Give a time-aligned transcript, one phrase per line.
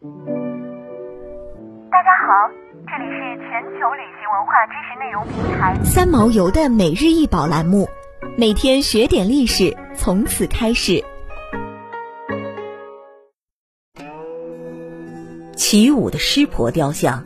[0.00, 0.06] 大
[2.04, 2.30] 家好，
[2.86, 7.88] 这里是全球旅行文化知识内容平台三毛游的每日一宝栏目，
[8.36, 11.02] 每天学点历史，从此开始。
[15.56, 17.24] 起舞的湿婆雕像，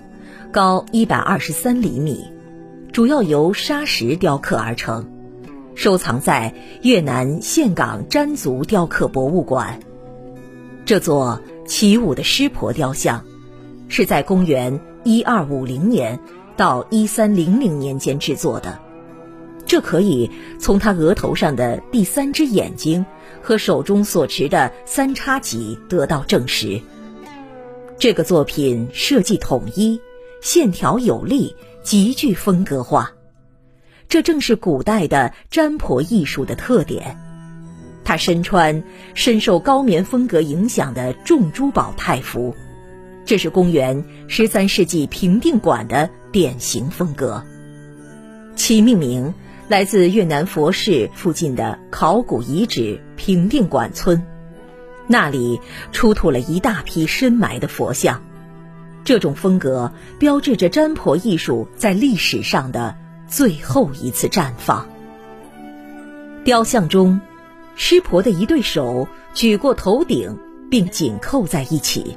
[0.51, 2.33] 高一百二十三厘米，
[2.91, 5.13] 主要由砂石雕刻而成，
[5.75, 9.79] 收藏在越南岘港詹族雕刻博物馆。
[10.87, 11.41] 这座
[11.73, 13.25] 起舞的湿婆雕像，
[13.89, 16.21] 是在公元一二五零年
[16.55, 18.79] 到一三零零年间制作的，
[19.65, 20.31] 这可以
[20.61, 23.07] 从他额头上的第三只眼睛
[23.41, 26.79] 和手中所持的三叉戟得到证实。
[27.99, 29.99] 这个作品设计统一，
[30.43, 33.13] 线条有力，极具风格化，
[34.11, 37.32] 这正是古代的占婆艺术的特点。
[38.05, 38.83] 他身穿
[39.15, 42.55] 深受高棉风格影响的重珠宝太服，
[43.25, 47.43] 这是公元十三世纪平定馆的典型风格。
[48.55, 49.33] 其命名
[49.69, 54.23] 来自越南佛寺附近的考古遗址平定馆村。
[55.07, 58.23] 那里出土了一大批深埋的佛像，
[59.05, 64.87] 这种风格标志着占婆艺术在历史上的最后一次绽放。
[66.45, 67.21] 雕像中，
[67.75, 70.39] 湿婆的一对手举过头顶，
[70.71, 72.17] 并紧扣在一起，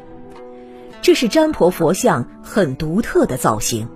[1.02, 3.88] 这是占婆佛像很独特的造型，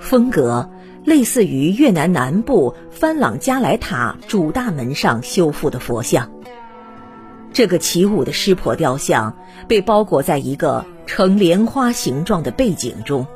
[0.00, 0.68] 风格
[1.04, 6.30] 类似于越南南部番朗加莱塔主大门上修复的佛像。
[7.52, 9.34] 这个起舞的湿婆雕像
[9.66, 13.26] 被包裹在一个呈莲花形状的背景中，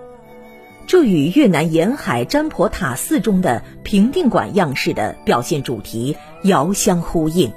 [0.87, 7.52] 这与越南沿海占婆塔寺中的平定馆样式的表现主题遥相呼应。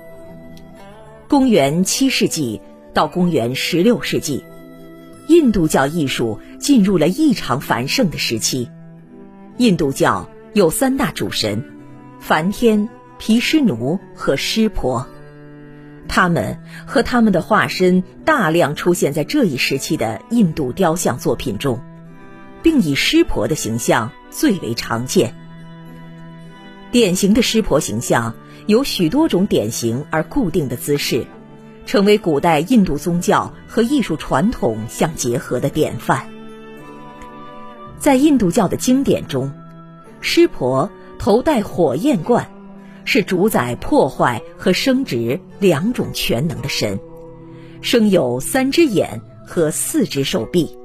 [1.28, 2.62] 公元七世纪
[2.94, 4.44] 到公元十六世纪，
[5.28, 8.70] 印度教艺术进入了异常繁盛的时期。
[9.58, 11.64] 印度教有三大主神：
[12.20, 15.08] 梵天、毗湿奴和湿婆。
[16.08, 21.80] 他们和他们的化身大量出现在这一时期的印度雕像作品中，
[22.62, 25.34] 并以湿婆的形象最为常见。
[26.94, 28.36] 典型的湿婆形象
[28.68, 31.26] 有许多种典型而固定的姿势，
[31.88, 36.30] 成为古代印度宗教和艺术传统相结合的典范。
[37.98, 39.52] 在印度教的经典中，
[40.22, 40.88] 湿婆
[41.18, 42.48] 头戴火焰冠。
[43.06, 46.98] 是主宰破坏和生殖两种全能的神，
[47.82, 50.78] 生有三只眼和四只手臂。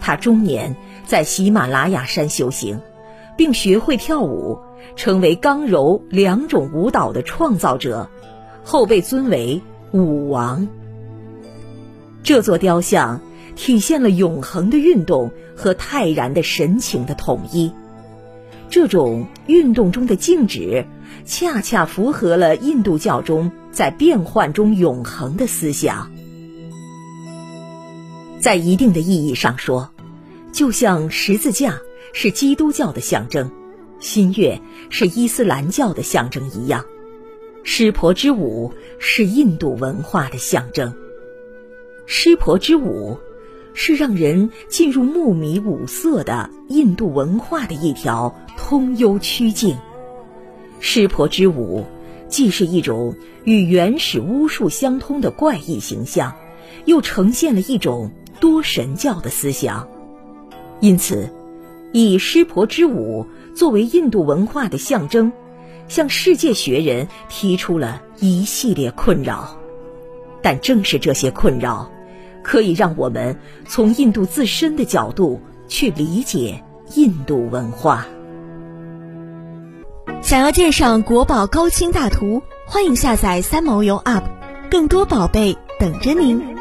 [0.00, 2.80] 他终年在喜马拉雅山修行，
[3.36, 4.58] 并学会跳舞，
[4.96, 8.08] 成为刚柔两种舞蹈的创造者，
[8.64, 9.60] 后被尊为
[9.92, 10.68] 舞王。
[12.22, 13.20] 这座雕像
[13.56, 17.72] 体现了永恒的运动和泰然的神情的统一。
[18.70, 20.86] 这种运动中的静止。
[21.24, 26.10] 恰恰符合了印度教中在变换中永恒的思想。
[28.40, 29.90] 在一定的意义上说，
[30.52, 31.78] 就像十字架
[32.12, 33.50] 是基督教的象征，
[33.98, 36.84] 新月是伊斯兰教的象征一样，
[37.62, 40.94] 湿婆之舞是印度文化的象征。
[42.06, 43.18] 湿婆之舞
[43.74, 49.76] 是让人进入木迷五色的印度文化的一条通幽曲径。
[50.80, 51.86] 湿婆之舞，
[52.28, 53.14] 既是一种
[53.44, 56.34] 与原始巫术相通的怪异形象，
[56.84, 59.88] 又呈现了一种多神教的思想。
[60.80, 61.30] 因此，
[61.92, 65.32] 以湿婆之舞作为印度文化的象征，
[65.88, 69.56] 向世界学人提出了一系列困扰。
[70.42, 71.90] 但正是这些困扰，
[72.42, 76.62] 可以让我们从印度自身的角度去理解
[76.94, 78.06] 印度文化。
[80.20, 84.22] 想要鉴赏国宝高清大图，欢迎下载三毛游 App，
[84.70, 86.51] 更多宝贝等着您。